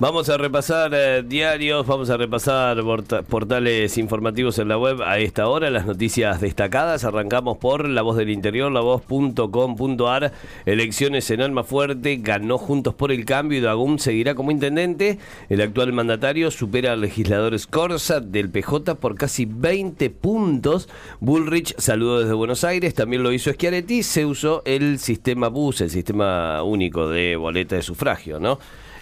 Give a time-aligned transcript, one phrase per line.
[0.00, 2.84] Vamos a repasar eh, diarios, vamos a repasar
[3.28, 7.02] portales informativos en la web a esta hora, las noticias destacadas.
[7.02, 10.32] Arrancamos por La Voz del Interior, lavoz.com.ar.
[10.66, 15.18] Elecciones en Alma Fuerte, ganó Juntos por el Cambio y Dagum seguirá como intendente.
[15.48, 20.88] El actual mandatario supera al legislador Scorza del PJ por casi 20 puntos.
[21.18, 24.04] Bullrich saludó desde Buenos Aires, también lo hizo Schiaretti.
[24.04, 28.60] Se usó el sistema BUS, el sistema único de boleta de sufragio, ¿no?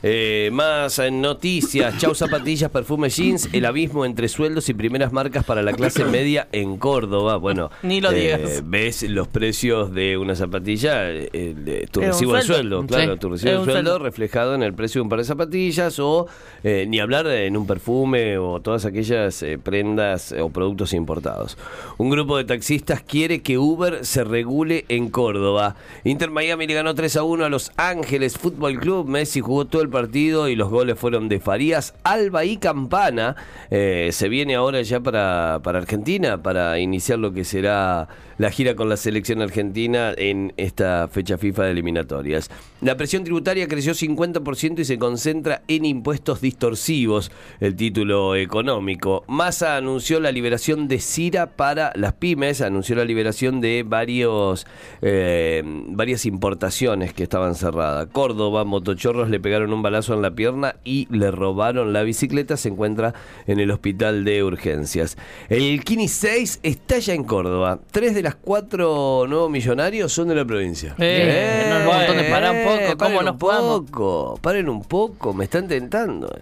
[0.08, 1.98] Eh, más noticias.
[1.98, 6.46] Chau zapatillas, perfume jeans, el abismo entre sueldos y primeras marcas para la clase media
[6.52, 7.38] en Córdoba.
[7.38, 8.62] Bueno, ni lo eh, digas.
[8.64, 13.72] ves los precios de una zapatilla, eh, tu recibo de sueldo, claro, tu recibo de
[13.72, 16.28] sueldo, reflejado en el precio de un par de zapatillas o
[16.62, 21.58] ni hablar en un perfume o todas aquellas prendas o productos importados.
[21.98, 25.74] Un grupo de taxistas quiere que Uber se regule en Córdoba.
[26.04, 29.08] Inter Miami le ganó 3 a 1 a Los Ángeles Fútbol Club.
[29.08, 33.34] Messi jugó todo el partido y los goles fueron de Farías, Alba y Campana.
[33.70, 38.08] Eh, se viene ahora ya para, para Argentina para iniciar lo que será
[38.38, 42.50] la gira con la selección argentina en esta fecha FIFA de eliminatorias.
[42.80, 47.30] La presión tributaria creció 50% y se concentra en impuestos distorsivos,
[47.60, 49.24] el título económico.
[49.28, 54.66] Massa anunció la liberación de CIRA para las pymes, anunció la liberación de varios,
[55.00, 58.08] eh, varias importaciones que estaban cerradas.
[58.12, 62.68] Córdoba, motochorros le pegaron un balazo en la pierna y le robaron la bicicleta, se
[62.70, 63.14] encuentra
[63.46, 65.16] en el hospital de urgencias.
[65.48, 67.78] El Kini 6 está ya en Córdoba.
[67.92, 70.96] Tres de las cuatro nuevos millonarios son de la provincia.
[70.98, 76.36] Eh, no, un poco, ¿cómo nos un poco, paren un poco, me están tentando.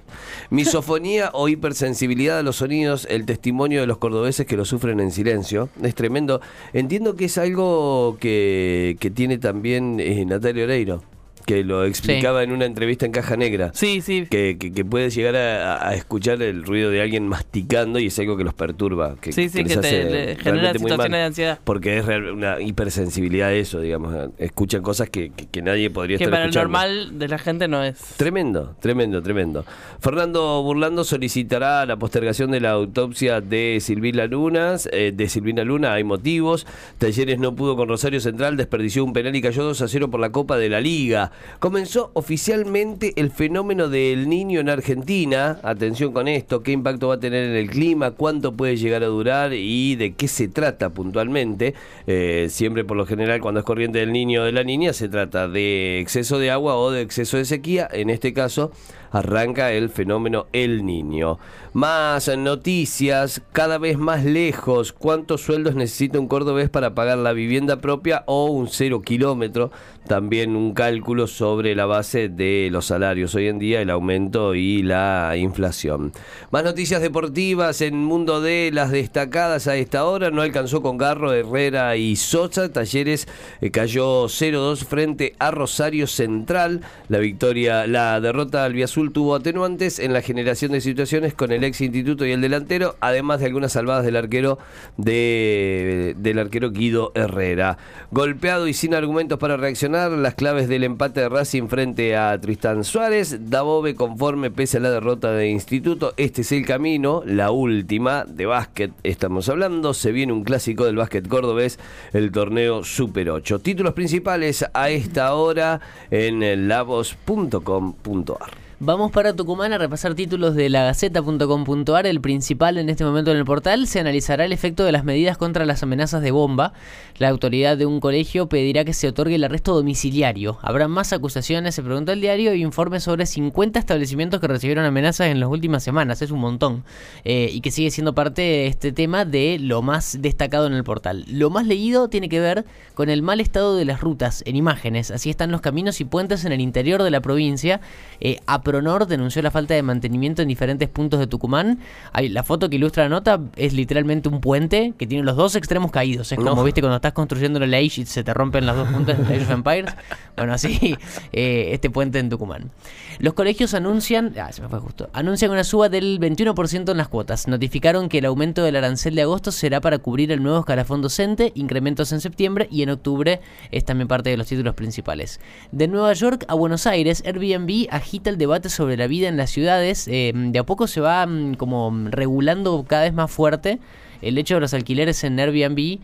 [0.48, 5.10] Misofonía o hipersensibilidad a los sonidos, el testimonio de los cordobeses que lo sufren en
[5.10, 6.40] silencio, es tremendo.
[6.72, 11.02] Entiendo que es algo que, que tiene también eh, Natalia Oreiro
[11.44, 13.70] que lo explicaba en una entrevista en Caja Negra.
[13.74, 14.26] Sí, sí.
[14.28, 18.44] Que, que, puedes llegar a, escuchar el ruido de alguien masticando y es algo que
[18.44, 19.16] los perturba.
[19.20, 21.58] Que, sí, sí, que, te, genera situaciones de ansiedad.
[21.64, 24.30] Porque es una hipersensibilidad eso, digamos.
[24.38, 27.98] Escuchan cosas que, nadie podría que estar para el normal de la gente no es.
[28.16, 29.64] Tremendo, tremendo, tremendo.
[30.00, 34.88] Fernando Burlando solicitará la postergación de la autopsia de Silvina Lunas.
[34.92, 36.66] Eh, de Silvina Luna hay motivos.
[36.98, 40.20] Talleres no pudo con Rosario Central, desperdició un penal y cayó 2 a 0 por
[40.20, 41.32] la Copa de la Liga.
[41.58, 45.58] Comenzó oficialmente el fenómeno del niño en Argentina.
[45.62, 49.06] Atención con esto, qué impacto va a tener en el clima, cuánto puede llegar a
[49.06, 51.74] durar y de qué se trata puntualmente.
[52.06, 55.08] Eh, siempre por lo general cuando es corriente del niño o de la niña se
[55.08, 57.88] trata de exceso de agua o de exceso de sequía.
[57.92, 58.72] En este caso
[59.14, 61.38] arranca el fenómeno El Niño.
[61.72, 64.92] Más noticias, cada vez más lejos.
[64.92, 69.70] ¿Cuántos sueldos necesita un cordobés para pagar la vivienda propia o un cero kilómetro?
[70.06, 74.82] También un cálculo sobre la base de los salarios hoy en día, el aumento y
[74.82, 76.12] la inflación.
[76.50, 80.30] Más noticias deportivas en Mundo de las destacadas a esta hora.
[80.30, 82.68] No alcanzó con Garro, Herrera y Socha.
[82.68, 83.26] Talleres
[83.60, 86.82] eh, cayó 0-2 frente a Rosario Central.
[87.08, 88.74] La victoria, la derrota al
[89.12, 93.40] Tuvo atenuantes en la generación de situaciones con el ex instituto y el delantero, además
[93.40, 94.58] de algunas salvadas del arquero
[94.96, 97.78] de, del arquero Guido Herrera.
[98.10, 102.84] Golpeado y sin argumentos para reaccionar, las claves del empate de Racing frente a Tristán
[102.84, 108.24] Suárez, Dabove conforme pese a la derrota de instituto, este es el camino, la última
[108.24, 111.78] de básquet estamos hablando, se viene un clásico del básquet cordobés,
[112.12, 113.58] el torneo Super 8.
[113.60, 118.63] Títulos principales a esta hora en lavos.com.ar.
[118.86, 122.06] Vamos para Tucumán a repasar títulos de la Gaceta.com.ar.
[122.06, 125.38] El principal en este momento en el portal se analizará el efecto de las medidas
[125.38, 126.74] contra las amenazas de bomba.
[127.16, 130.58] La autoridad de un colegio pedirá que se otorgue el arresto domiciliario.
[130.60, 135.28] Habrá más acusaciones, se pregunta el diario, y informes sobre 50 establecimientos que recibieron amenazas
[135.28, 136.20] en las últimas semanas.
[136.20, 136.84] Es un montón.
[137.24, 140.84] Eh, y que sigue siendo parte de este tema de lo más destacado en el
[140.84, 141.24] portal.
[141.26, 145.10] Lo más leído tiene que ver con el mal estado de las rutas en imágenes.
[145.10, 147.80] Así están los caminos y puentes en el interior de la provincia.
[148.20, 148.40] Eh,
[148.74, 151.78] Pronor denunció la falta de mantenimiento en diferentes puntos de Tucumán.
[152.12, 155.92] La foto que ilustra la nota es literalmente un puente que tiene los dos extremos
[155.92, 156.32] caídos.
[156.32, 159.16] Es como, viste, cuando estás construyendo la Age y se te rompen las dos puntas
[159.16, 159.94] de Age of Empires.
[160.36, 160.96] Bueno, así,
[161.32, 162.72] eh, este puente en Tucumán.
[163.20, 167.06] Los colegios anuncian, ah, se me fue justo, anuncian una suba del 21% en las
[167.06, 167.46] cuotas.
[167.46, 171.52] Notificaron que el aumento del arancel de agosto será para cubrir el nuevo escalafón docente,
[171.54, 175.38] incrementos en septiembre y en octubre es también parte de los títulos principales.
[175.70, 179.50] De Nueva York a Buenos Aires, Airbnb agita el debate sobre la vida en las
[179.50, 183.78] ciudades, eh, de a poco se va mm, como regulando cada vez más fuerte
[184.22, 185.98] el hecho de los alquileres en Airbnb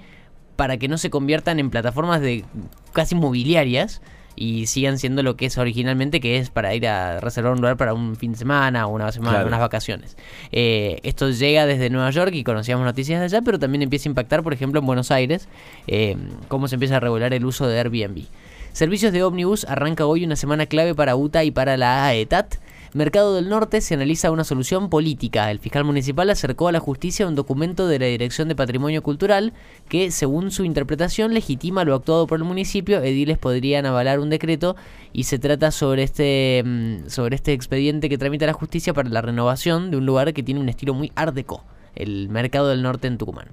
[0.56, 2.44] para que no se conviertan en plataformas de
[2.92, 4.02] casi mobiliarias
[4.36, 7.76] y sigan siendo lo que es originalmente, que es para ir a reservar un lugar
[7.76, 9.48] para un fin de semana o una semana, Claro.
[9.48, 10.16] unas vacaciones.
[10.52, 14.10] Eh, esto llega desde Nueva York y conocíamos noticias de allá, pero también empieza a
[14.10, 15.48] impactar, por ejemplo, en Buenos Aires,
[15.86, 16.16] eh,
[16.48, 18.24] cómo se empieza a regular el uso de Airbnb.
[18.72, 22.56] Servicios de ómnibus arranca hoy una semana clave para UTA y para la AETAT.
[22.92, 25.50] Mercado del Norte se analiza una solución política.
[25.50, 29.52] El fiscal municipal acercó a la justicia un documento de la Dirección de Patrimonio Cultural
[29.88, 33.02] que, según su interpretación, legitima lo actuado por el municipio.
[33.02, 34.76] Ediles podrían avalar un decreto
[35.12, 39.20] y se trata sobre este, mm, sobre este expediente que tramita la justicia para la
[39.20, 41.64] renovación de un lugar que tiene un estilo muy art deco,
[41.96, 43.48] el Mercado del Norte en Tucumán.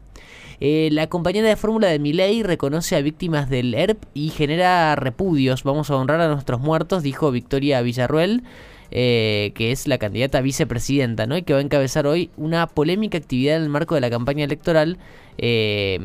[0.59, 5.63] Eh, la compañera de fórmula de Milei reconoce a víctimas del ERP y genera repudios.
[5.63, 8.43] Vamos a honrar a nuestros muertos, dijo Victoria Villarruel,
[8.89, 11.37] eh, que es la candidata a vicepresidenta, ¿no?
[11.37, 14.43] Y que va a encabezar hoy una polémica actividad en el marco de la campaña
[14.45, 14.97] electoral.
[15.37, 15.99] Eh,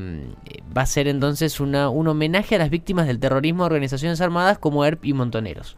[0.76, 5.06] va a ser entonces un homenaje a las víctimas del terrorismo organizaciones armadas como ERP
[5.06, 5.76] y Montoneros.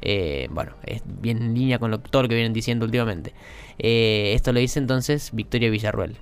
[0.00, 3.32] Eh, bueno, es bien en línea con lo, todo lo que vienen diciendo últimamente.
[3.78, 6.16] Eh, esto lo dice entonces Victoria Villarruel.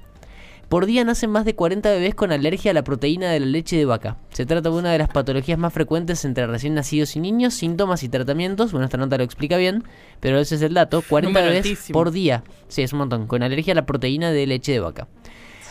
[0.68, 3.76] Por día nacen más de 40 bebés con alergia a la proteína de la leche
[3.76, 4.16] de vaca.
[4.32, 8.02] Se trata de una de las patologías más frecuentes entre recién nacidos y niños, síntomas
[8.02, 8.72] y tratamientos.
[8.72, 9.84] Bueno, esta nota lo explica bien,
[10.18, 11.02] pero ese es el dato.
[11.08, 11.96] 40 Número bebés altísimo.
[11.96, 12.42] por día.
[12.66, 13.28] Sí, es un montón.
[13.28, 15.06] Con alergia a la proteína de leche de vaca.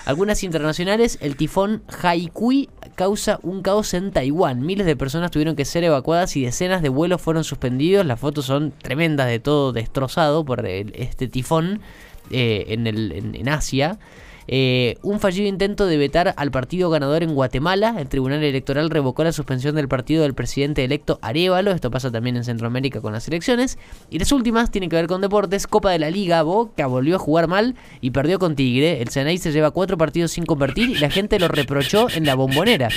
[0.06, 4.62] Algunas internacionales, el tifón Haikui causa un caos en Taiwán.
[4.66, 8.06] Miles de personas tuvieron que ser evacuadas y decenas de vuelos fueron suspendidos.
[8.06, 11.82] Las fotos son tremendas de todo destrozado por el- este tifón
[12.30, 13.98] eh, en, el, en, en Asia.
[14.48, 17.96] Eh, un fallido intento de vetar al partido ganador en Guatemala.
[17.98, 21.72] El Tribunal Electoral revocó la suspensión del partido del presidente electo Arevalo.
[21.72, 23.78] Esto pasa también en Centroamérica con las elecciones.
[24.10, 25.68] Y las últimas tienen que ver con deportes.
[25.68, 26.44] Copa de la Liga.
[26.44, 29.02] Boca volvió a jugar mal y perdió con Tigre.
[29.02, 32.36] El Senai se lleva cuatro partidos sin convertir y la gente lo reprochó en la
[32.36, 32.90] bombonera.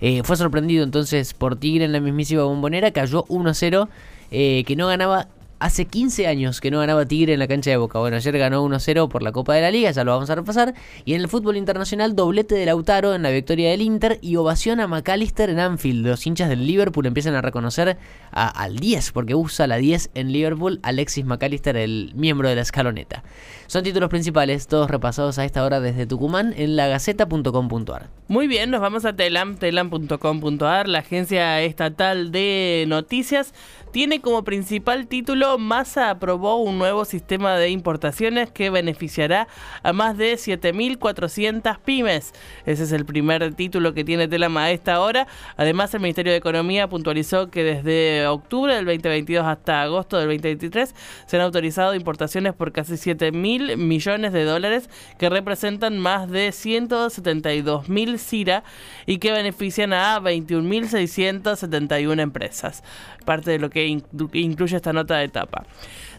[0.00, 2.90] Eh, fue sorprendido entonces por Tigre en la mismísima bombonera.
[2.90, 3.88] Cayó 1-0.
[4.30, 5.28] eh, que no ganaba.
[5.58, 7.98] Hace 15 años que no ganaba Tigre en la cancha de Boca.
[7.98, 10.74] Bueno, ayer ganó 1-0 por la Copa de la Liga, ya lo vamos a repasar.
[11.06, 14.80] Y en el fútbol internacional, doblete de Lautaro en la victoria del Inter y ovación
[14.80, 16.06] a McAllister en Anfield.
[16.06, 17.96] Los hinchas del Liverpool empiezan a reconocer
[18.32, 22.60] a- al 10, porque usa la 10 en Liverpool, Alexis McAllister, el miembro de la
[22.60, 23.22] escaloneta.
[23.66, 28.10] Son títulos principales, todos repasados a esta hora desde Tucumán en lagaceta.com.ar.
[28.28, 33.54] Muy bien, nos vamos a Telam, telam.com.ar, la agencia estatal de noticias.
[33.96, 39.48] Tiene como principal título Massa aprobó un nuevo sistema de importaciones que beneficiará
[39.82, 42.34] a más de 7.400 pymes.
[42.66, 45.26] Ese es el primer título que tiene Telam a esta hora.
[45.56, 50.94] Además, el Ministerio de Economía puntualizó que desde octubre del 2022 hasta agosto del 2023
[51.24, 58.18] se han autorizado importaciones por casi 7.000 millones de dólares que representan más de 172.000
[58.18, 58.62] CIRA
[59.06, 62.84] y que benefician a 21.671 empresas.
[63.24, 65.64] Parte de lo que inclu- incluye esta nota de etapa.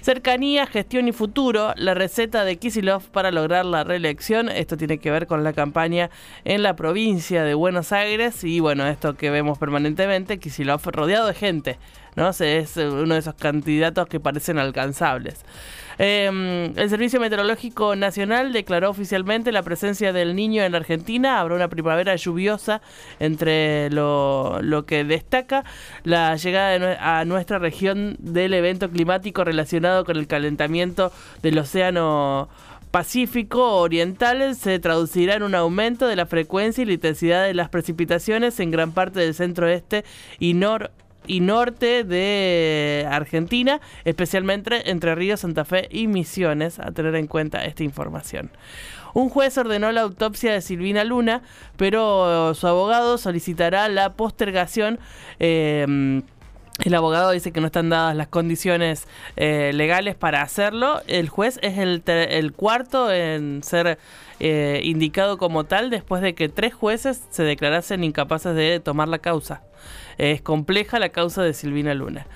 [0.02, 4.48] Cercanía, gestión y futuro, la receta de Kisilov para lograr la reelección.
[4.48, 6.10] Esto tiene que ver con la campaña
[6.46, 11.34] en la provincia de Buenos Aires y bueno, esto que vemos permanentemente, Kisilov rodeado de
[11.34, 11.78] gente,
[12.16, 12.30] ¿no?
[12.30, 15.44] Es eh, uno de esos candidatos que parecen alcanzables.
[16.00, 21.40] Eh, el Servicio Meteorológico Nacional declaró oficialmente la presencia del niño en Argentina.
[21.40, 22.82] Habrá una primavera lluviosa
[23.20, 25.64] entre lo, que destaca
[26.04, 32.50] la llegada de a nuestra región del evento climático relacionado con el calentamiento del océano
[32.92, 37.70] Pacífico Oriental se traducirá en un aumento de la frecuencia y la intensidad de las
[37.70, 40.06] precipitaciones en gran parte del centro-este
[40.40, 40.92] y nor
[41.28, 47.66] y norte de Argentina, especialmente entre Río, Santa Fe y Misiones, a tener en cuenta
[47.66, 48.50] esta información.
[49.14, 51.42] Un juez ordenó la autopsia de Silvina Luna,
[51.76, 55.00] pero su abogado solicitará la postergación.
[55.40, 56.22] eh,
[56.84, 61.02] el abogado dice que no están dadas las condiciones eh, legales para hacerlo.
[61.08, 63.98] El juez es el, el cuarto en ser
[64.40, 69.20] eh, indicado como tal después de que tres jueces se declarasen incapaces de tomar la
[69.20, 69.64] causa.
[70.18, 72.28] Es compleja la causa de Silvina Luna.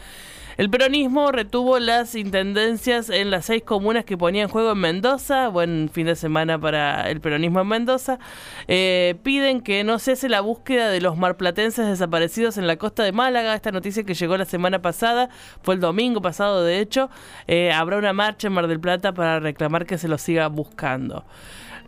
[0.57, 5.47] El peronismo retuvo las intendencias en las seis comunas que ponía en juego en Mendoza.
[5.47, 8.19] Buen fin de semana para el peronismo en Mendoza.
[8.67, 13.13] Eh, piden que no cese la búsqueda de los marplatenses desaparecidos en la costa de
[13.13, 13.55] Málaga.
[13.55, 15.29] Esta noticia que llegó la semana pasada,
[15.63, 17.09] fue el domingo pasado de hecho.
[17.47, 21.23] Eh, habrá una marcha en Mar del Plata para reclamar que se los siga buscando.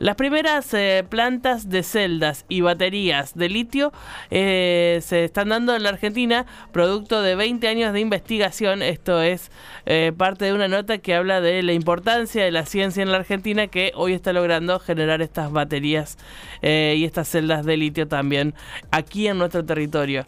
[0.03, 3.93] Las primeras eh, plantas de celdas y baterías de litio
[4.31, 8.81] eh, se están dando en la Argentina, producto de 20 años de investigación.
[8.81, 9.49] Esto es
[9.85, 13.17] eh, parte de una nota que habla de la importancia de la ciencia en la
[13.19, 16.17] Argentina que hoy está logrando generar estas baterías
[16.61, 18.55] y estas celdas de litio también
[18.91, 20.25] aquí en nuestro territorio.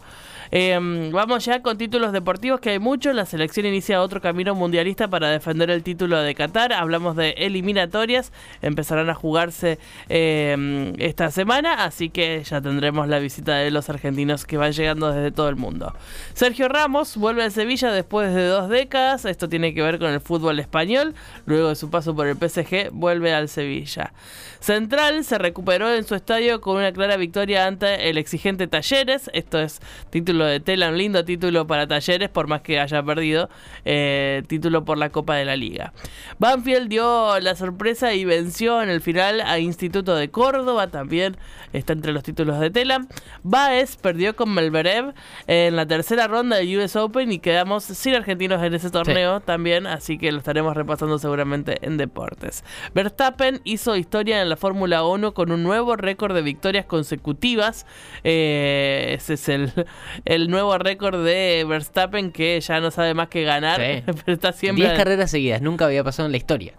[0.51, 3.15] Em, vamos ya con títulos deportivos, que hay muchos.
[3.15, 6.73] La selección inicia otro camino mundialista para defender el título de Qatar.
[6.73, 8.31] Hablamos de eliminatorias.
[8.61, 14.45] Empezarán a jugarse em, esta semana, así que ya tendremos la visita de los argentinos
[14.45, 15.93] que van llegando desde todo el mundo.
[16.33, 19.25] Sergio Ramos vuelve a Sevilla después de dos décadas.
[19.25, 21.15] Esto tiene que ver con el fútbol español.
[21.45, 24.13] Luego de su paso por el PSG, vuelve al Sevilla.
[24.59, 29.29] Central se recuperó en su estadio con una clara victoria ante el exigente Talleres.
[29.33, 33.49] Esto es título de Tela, un lindo título para Talleres, por más que haya perdido
[33.85, 35.93] eh, título por la Copa de la Liga.
[36.39, 41.37] Banfield dio la sorpresa y venció en el final a Instituto de Córdoba, también
[41.71, 43.07] está entre los títulos de Tela.
[43.43, 45.13] Baez perdió con Melberev
[45.47, 49.87] en la tercera ronda del US Open y quedamos sin argentinos en ese torneo también,
[49.87, 52.65] así que lo estaremos repasando seguramente en deportes.
[52.93, 57.85] Verstappen hizo historia en la Fórmula 1 con un nuevo récord de victorias consecutivas.
[58.23, 59.71] Eh, ese es el,
[60.25, 63.79] el nuevo récord de Verstappen que ya no sabe más que ganar.
[64.05, 64.85] Pero está siempre.
[64.85, 66.73] 10 carreras seguidas, nunca había pasado en la historia.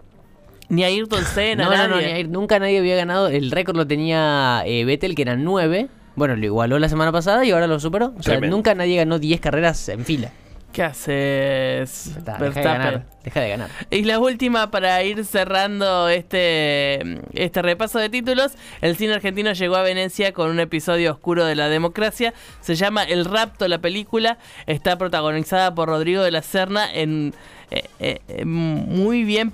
[0.69, 3.29] Ni a Ayrton Senna, no, no, no, nunca nadie había ganado.
[3.29, 5.87] El récord lo tenía eh, Vettel, que eran 9.
[6.15, 8.13] Bueno, lo igualó la semana pasada y ahora lo superó.
[8.17, 10.31] O sea, nunca nadie ganó 10 carreras en fila.
[10.71, 12.13] ¿Qué haces?
[12.23, 13.69] deja, de ganar, deja de ganar.
[13.89, 18.53] Y la última para ir cerrando este, este repaso de títulos.
[18.81, 22.33] El cine argentino llegó a Venecia con un episodio oscuro de la democracia.
[22.61, 24.37] Se llama El rapto, la película.
[24.67, 27.33] Está protagonizada por Rodrigo de la Serna en
[27.69, 29.51] eh, eh, eh, muy bien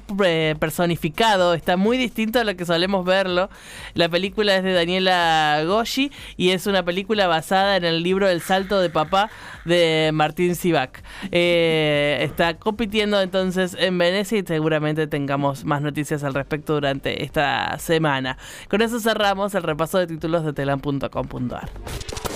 [0.59, 3.49] personificado, está muy distinto a lo que solemos verlo.
[3.95, 8.41] La película es de Daniela Goshi y es una película basada en el libro El
[8.41, 9.31] salto de papá
[9.65, 11.03] de Martín Sivak.
[11.31, 18.37] está compitiendo entonces en Venecia y seguramente tengamos más noticias al respecto durante esta semana.
[18.69, 21.69] Con eso cerramos el repaso de títulos de telan.com.ar.